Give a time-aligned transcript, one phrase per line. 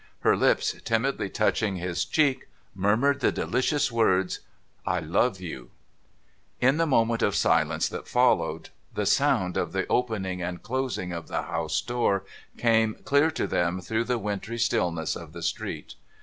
[0.21, 4.39] Her lips, timidly touching his cheek, murmured the delicious words
[4.83, 5.69] —'I love you!'
[6.69, 11.27] In the moment of silence that followed, the sound of the opening and closing of
[11.27, 12.25] the house door
[12.57, 15.93] came clear to them through the wintry stillness of the street.